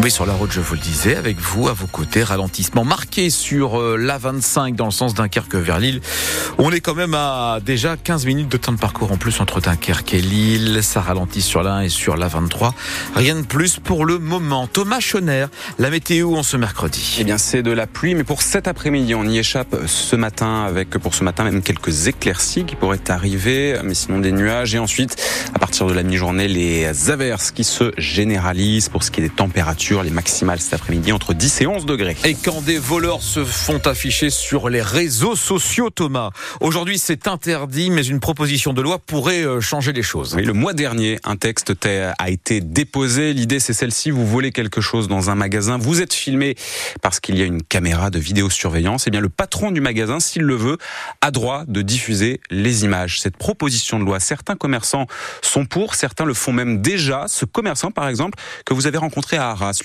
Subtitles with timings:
[0.00, 3.30] Oui, sur la route, je vous le disais, avec vous, à vos côtés, ralentissement marqué
[3.30, 6.00] sur euh, l'A25 dans le sens Dunkerque vers Lille.
[6.58, 9.60] On est quand même à déjà 15 minutes de temps de parcours en plus entre
[9.60, 10.84] Dunkerque et Lille.
[10.84, 12.74] Ça ralentit sur l'A1 et sur l'A23.
[13.16, 14.68] Rien de plus pour le moment.
[14.68, 15.46] Thomas Schoner,
[15.80, 17.16] la météo en ce mercredi.
[17.18, 20.62] Eh bien, c'est de la pluie, mais pour cet après-midi, on y échappe ce matin
[20.62, 24.76] avec, pour ce matin, même quelques éclaircies qui pourraient arriver, mais sinon des nuages.
[24.76, 25.16] Et ensuite,
[25.54, 29.30] à partir de la mi-journée, les averses qui se généralisent pour ce qui est des
[29.30, 32.16] températures les maximales cet après-midi entre 10 et 11 degrés.
[32.24, 36.30] Et quand des voleurs se font afficher sur les réseaux sociaux, Thomas,
[36.60, 40.34] aujourd'hui c'est interdit, mais une proposition de loi pourrait euh, changer les choses.
[40.36, 41.72] Oui, le mois dernier, un texte
[42.18, 43.32] a été déposé.
[43.32, 46.54] L'idée c'est celle-ci, vous volez quelque chose dans un magasin, vous êtes filmé
[47.00, 50.20] parce qu'il y a une caméra de vidéosurveillance, et eh bien le patron du magasin,
[50.20, 50.76] s'il le veut,
[51.22, 53.20] a droit de diffuser les images.
[53.20, 55.06] Cette proposition de loi, certains commerçants
[55.42, 57.24] sont pour, certains le font même déjà.
[57.28, 59.77] Ce commerçant, par exemple, que vous avez rencontré à Arras,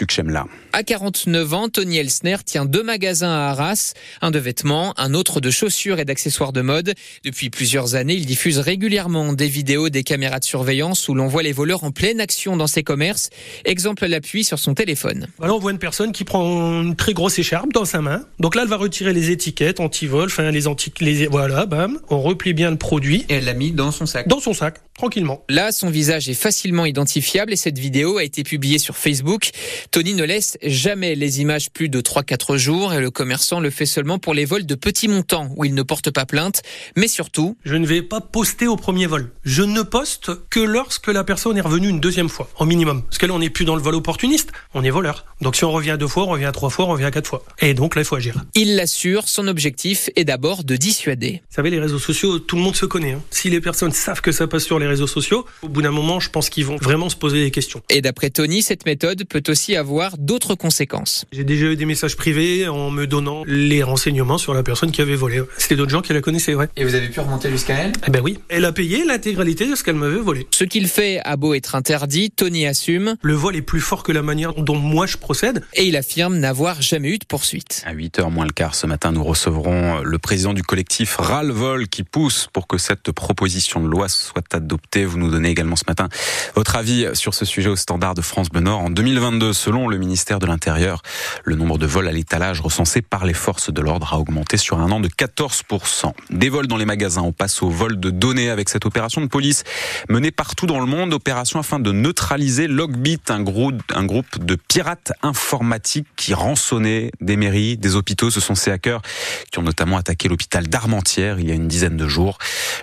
[0.73, 5.39] à 49 ans, Tony Elsner tient deux magasins à Arras, un de vêtements, un autre
[5.39, 6.93] de chaussures et d'accessoires de mode.
[7.23, 11.43] Depuis plusieurs années, il diffuse régulièrement des vidéos des caméras de surveillance où l'on voit
[11.43, 13.29] les voleurs en pleine action dans ses commerces.
[13.65, 15.27] Exemple à l'appui sur son téléphone.
[15.41, 18.25] Alors on voit une personne qui prend une très grosse écharpe dans sa main.
[18.39, 22.21] Donc là, elle va retirer les étiquettes anti-vol, enfin les anti les voilà, bam, on
[22.21, 23.25] replie bien le produit.
[23.29, 24.27] Et elle l'a mis dans son sac.
[24.27, 25.43] Dans son sac, tranquillement.
[25.49, 29.51] Là, son visage est facilement identifiable et cette vidéo a été publiée sur Facebook.
[29.91, 33.85] Tony ne laisse jamais les images plus de 3-4 jours et le commerçant le fait
[33.85, 36.61] seulement pour les vols de petits montants où il ne porte pas plainte.
[36.95, 37.57] Mais surtout...
[37.65, 39.31] Je ne vais pas poster au premier vol.
[39.43, 43.03] Je ne poste que lorsque la personne est revenue une deuxième fois, au minimum.
[43.03, 45.25] Parce que là, on n'est plus dans le vol opportuniste, on est voleur.
[45.41, 47.43] Donc si on revient deux fois, on revient trois fois, on revient quatre fois.
[47.59, 48.35] Et donc là, il faut agir.
[48.55, 51.41] Il l'assure, son objectif est d'abord de dissuader.
[51.49, 53.13] Vous savez, les réseaux sociaux, tout le monde se connaît.
[53.13, 53.21] Hein.
[53.29, 56.19] Si les personnes savent que ça passe sur les réseaux sociaux, au bout d'un moment,
[56.19, 57.81] je pense qu'ils vont vraiment se poser des questions.
[57.89, 61.25] Et d'après Tony, cette méthode peut aussi avoir d'autres conséquences.
[61.31, 65.01] J'ai déjà eu des messages privés en me donnant les renseignements sur la personne qui
[65.01, 65.41] avait volé.
[65.57, 66.67] C'était d'autres gens qui la connaissaient, ouais.
[66.75, 67.93] Et vous avez pu remonter jusqu'à elle?
[68.07, 68.39] Eh ben oui.
[68.49, 70.47] Elle a payé l'intégralité de ce qu'elle m'avait volé.
[70.51, 73.15] Ce qu'il fait a beau être interdit, Tony assume.
[73.21, 75.63] Le vol est plus fort que la manière dont moi je procède.
[75.73, 77.83] Et il affirme n'avoir jamais eu de poursuite.
[77.85, 81.87] À 8h moins le quart ce matin, nous recevrons le président du collectif Ras Vol
[81.87, 85.05] qui pousse pour que cette proposition de loi soit adoptée.
[85.05, 86.09] Vous nous donnez également ce matin
[86.55, 88.79] votre avis sur ce sujet au standard de France Bleu Nord.
[88.79, 91.01] En 2022, selon le ministère de l'Intérieur,
[91.45, 94.79] le nombre de vols à l'étalage recensés par les forces de l'ordre a augmenté sur
[94.79, 96.11] un an de 14%.
[96.31, 99.27] Des vols dans les magasins, on passe au vol de données avec cette opération de
[99.27, 99.63] police
[100.09, 106.07] menée partout dans le monde, opération afin de neutraliser Logbit, un groupe, de pirates informatiques
[106.17, 108.31] qui rançonnaient des mairies, des hôpitaux.
[108.31, 109.01] Ce sont ces hackers
[109.49, 112.37] qui ont notamment attaqué l'hôpital d'Armentières il y a une dizaine de jours.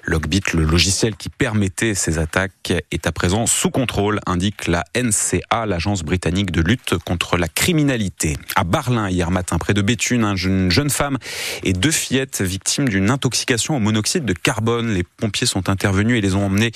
[0.04, 5.66] Logbit, le logiciel qui permettait ces attaques, est à présent sous contrôle, indique la NCA,
[5.66, 8.36] l'agence britannique de lutte contre la criminalité.
[8.54, 11.18] À Barlin, hier matin, près de Béthune, une jeune femme
[11.64, 14.94] et deux fillettes victimes d'une intoxication au monoxyde de carbone.
[14.94, 16.70] Les pompiers sont intervenus et les ont emmenés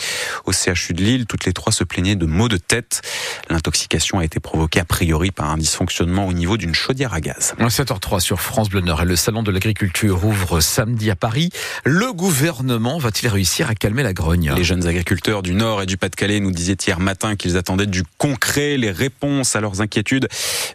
[0.47, 1.27] au CHU de Lille.
[1.27, 3.03] Toutes les trois se plaignaient de maux de tête.
[3.51, 7.55] L'intoxication a été provoquée a priori par un dysfonctionnement au niveau d'une chaudière à gaz.
[7.61, 11.51] 7h03 sur France Bleu Nord et le salon de l'agriculture ouvre samedi à Paris.
[11.85, 14.53] Le gouvernement va-t-il réussir à calmer la grogne?
[14.57, 18.03] Les jeunes agriculteurs du Nord et du Pas-de-Calais nous disaient hier matin qu'ils attendaient du
[18.19, 18.77] concret.
[18.77, 20.29] Les réponses à leurs inquiétudes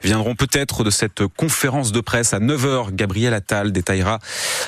[0.03, 2.93] viendront peut-être de cette conférence de presse à 9h.
[2.93, 4.19] Gabriel Attal détaillera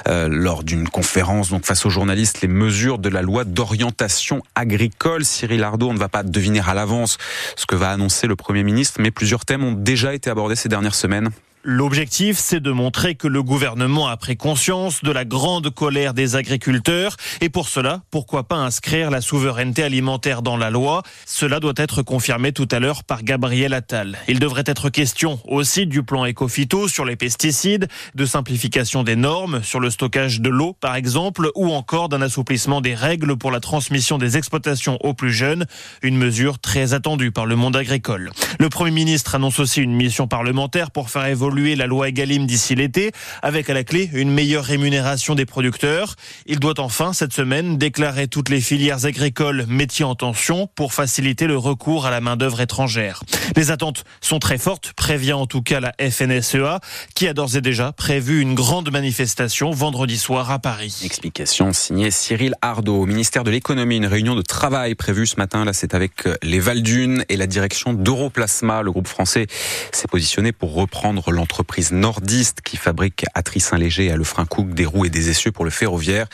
[0.08, 5.26] euh, lors d'une conférence donc face aux journalistes les mesures de la loi d'orientation agricole.
[5.26, 7.18] Cyril Ardo, on ne va pas deviner à l'avance
[7.56, 10.70] ce que va annoncer le Premier ministre, mais plusieurs thèmes ont déjà été abordés ces
[10.70, 11.30] dernières semaines.
[11.64, 16.36] L'objectif, c'est de montrer que le gouvernement a pris conscience de la grande colère des
[16.36, 21.04] agriculteurs et pour cela, pourquoi pas inscrire la souveraineté alimentaire dans la loi?
[21.28, 24.18] Cela doit être confirmé tout à l'heure par Gabriel Attal.
[24.28, 29.62] Il devrait être question aussi du plan Ecofito sur les pesticides, de simplification des normes
[29.62, 33.60] sur le stockage de l'eau par exemple ou encore d'un assouplissement des règles pour la
[33.60, 35.68] transmission des exploitations aux plus jeunes,
[36.02, 38.32] une mesure très attendue par le monde agricole.
[38.60, 42.76] Le Premier ministre annonce aussi une mission parlementaire pour faire évoluer la loi Egalim d'ici
[42.76, 43.12] l'été,
[43.42, 46.16] avec à la clé une meilleure rémunération des producteurs.
[46.46, 51.48] Il doit enfin, cette semaine, déclarer toutes les filières agricoles métiers en tension pour faciliter
[51.48, 53.24] le recours à la main-d'œuvre étrangère.
[53.56, 56.80] Les attentes sont très fortes, prévient en tout cas la FNSEA,
[57.16, 61.02] qui a d'ores et déjà prévu une grande manifestation vendredi soir à Paris.
[61.04, 63.02] Explication signée Cyril Ardo.
[63.02, 65.66] Au ministère de l'économie, une réunion de travail prévue ce matin.
[65.66, 68.82] Là, c'est avec les Valdunes et la direction d'Europlasma.
[68.82, 69.48] Le groupe français
[69.92, 75.06] s'est positionné pour reprendre l'entreprise nordiste qui fabrique à Tris-Saint-Léger et à Lefrancouc des roues
[75.06, 76.28] et des essieux pour le ferroviaire.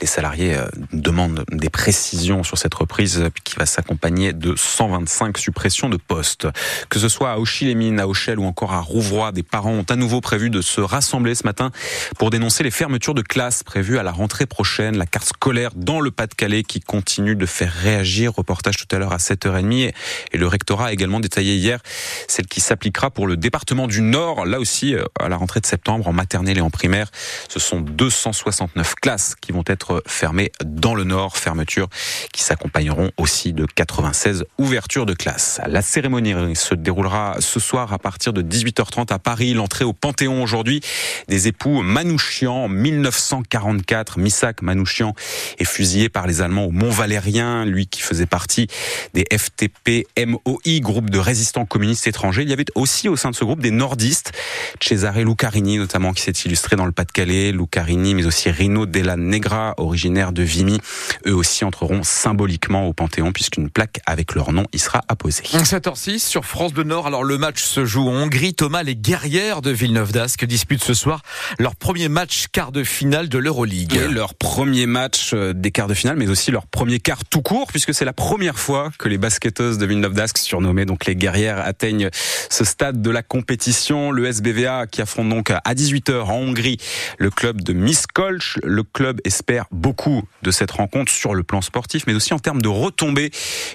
[0.00, 5.90] Les salariés euh, demandent des précisions sur cette reprise qui va s'accompagner de 125 suppressions
[5.90, 6.48] de postes.
[6.88, 9.96] Que ce soit à Auchy-les-Mines, à Auchel ou encore à Rouvroy, des parents ont à
[9.96, 11.70] nouveau prévu de se rassembler ce matin
[12.18, 16.00] pour dénoncer les fermetures de classes prévues à la rentrée prochaine, la carte scolaire dans
[16.00, 18.32] le Pas-de-Calais qui continue de faire réagir.
[18.34, 19.92] Reportage tout à l'heure à 7h30
[20.32, 21.80] et le rectorat a également détaillé hier
[22.26, 25.66] celle qui s'appliquera pour le département du Nord, là aussi euh, à la rentrée de
[25.66, 27.10] septembre en maternelle et en primaire.
[27.48, 31.88] Ce sont 269 classes qui vont être fermées dans le Nord, fermetures
[32.32, 35.60] qui s'accompagneront aussi de 96 ouvertures de classes.
[35.66, 39.54] La cérémonie se déroulera ce soir à partir de 18h30 à Paris.
[39.54, 40.80] L'entrée au Panthéon aujourd'hui
[41.28, 44.18] des époux Manouchian 1944.
[44.18, 45.14] Missak Manouchian
[45.58, 48.66] est fusillé par les Allemands au Mont Valérien, lui qui faisait partie
[49.14, 52.42] des FTP MOI, groupe de résistants communistes étrangers.
[52.42, 54.32] Il y avait aussi au sein de ce groupe des nordistes,
[54.80, 59.74] Cesare Lucarini notamment qui s'est illustré dans le Pas-de-Calais, Lucarini mais aussi Rino Della Negra,
[59.76, 60.78] originaire de Vimy.
[61.26, 65.42] Eux aussi entreront symboliquement au Panthéon puisqu'une plaque avec leur nom y sera apposée.
[65.42, 67.06] 7h06 sur France de Nord.
[67.06, 68.54] Alors le match se joue en Hongrie.
[68.54, 71.22] Thomas, les guerrières de Villeneuve d'Ascq disputent ce soir
[71.58, 73.98] leur premier match quart de finale de l'Euroleague.
[74.10, 77.68] leur premier match euh, des quarts de finale, mais aussi leur premier quart tout court,
[77.68, 81.58] puisque c'est la première fois que les basketteuses de Villeneuve d'Ascq, surnommées donc les guerrières,
[81.58, 82.10] atteignent
[82.50, 84.10] ce stade de la compétition.
[84.10, 86.78] Le SBVA qui affronte donc à 18h en Hongrie
[87.18, 88.58] le club de Miskolc.
[88.62, 92.62] Le club espère beaucoup de cette rencontre sur le plan sportif, mais aussi en termes
[92.62, 93.30] de retombées.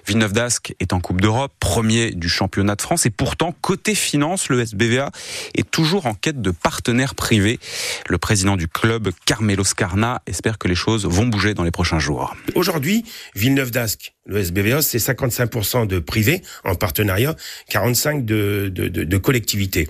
[0.07, 4.49] Villeneuve d'Ascq est en Coupe d'Europe, premier du championnat de France, et pourtant, côté finance,
[4.49, 5.11] le SBVA
[5.55, 7.59] est toujours en quête de partenaires privés.
[8.07, 11.99] Le président du club, Carmelo Scarna, espère que les choses vont bouger dans les prochains
[11.99, 12.35] jours.
[12.55, 13.03] Aujourd'hui,
[13.35, 17.35] Villeneuve d'Ascq, le SBVA, c'est 55% de privés en partenariat,
[17.71, 19.87] 45% de, de, de, de collectivités.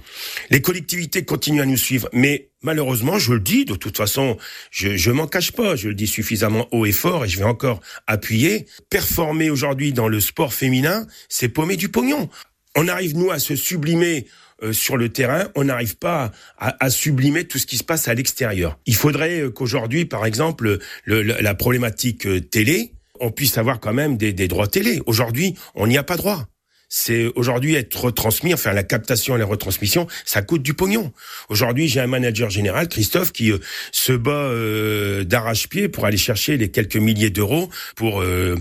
[0.49, 4.37] Les collectivités continuent à nous suivre, mais malheureusement, je le dis, de toute façon,
[4.71, 7.45] je, je m'en cache pas, je le dis suffisamment haut et fort, et je vais
[7.45, 8.67] encore appuyer.
[8.89, 12.29] Performer aujourd'hui dans le sport féminin, c'est paumer du pognon.
[12.75, 14.27] On arrive, nous, à se sublimer
[14.63, 18.07] euh, sur le terrain, on n'arrive pas à, à, sublimer tout ce qui se passe
[18.07, 18.77] à l'extérieur.
[18.85, 23.93] Il faudrait euh, qu'aujourd'hui, par exemple, le, la problématique euh, télé, on puisse avoir quand
[23.93, 25.01] même des, droits télé.
[25.05, 26.45] Aujourd'hui, on n'y a pas droit
[26.93, 31.13] c'est aujourd'hui être retransmis, enfin la captation et la retransmission, ça coûte du pognon.
[31.47, 33.59] Aujourd'hui, j'ai un manager général, Christophe, qui euh,
[33.93, 38.57] se bat euh, d'arrache-pied pour aller chercher les quelques milliers d'euros pour euh,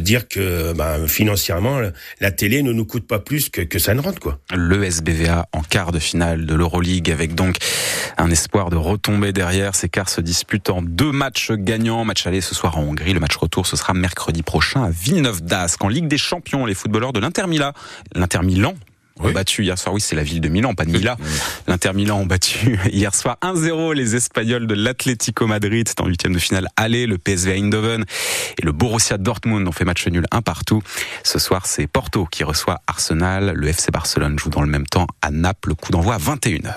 [0.00, 1.82] dire que ben, financièrement,
[2.20, 4.20] la télé ne nous coûte pas plus que, ça ne rentre.
[4.20, 4.38] Quoi.
[4.54, 7.56] Le SBVA en quart de finale de l'Euroleague avec donc
[8.16, 9.74] un espoir de retomber derrière.
[9.74, 12.06] Ces quarts se disputent en deux matchs gagnants.
[12.06, 13.12] Match aller ce soir en Hongrie.
[13.12, 15.84] Le match retour, ce sera mercredi prochain à Villeneuve d'Ascq.
[15.84, 17.65] En Ligue des Champions, les footballeurs de l'Inter Milan
[18.14, 18.74] l'Inter Milan
[19.18, 21.16] ont battu hier soir, oui c'est la ville de Milan, pas de Milan.
[21.66, 26.34] L'Inter Milan ont battu hier soir 1-0 les Espagnols de l'Atlético Madrid, c'est en huitième
[26.34, 28.04] de finale aller, le PSV Eindhoven
[28.58, 30.82] et le Borussia Dortmund ont fait match nul un partout.
[31.24, 35.06] Ce soir c'est Porto qui reçoit Arsenal, le FC Barcelone joue dans le même temps
[35.22, 36.76] à Naples, le coup d'envoi à 21h.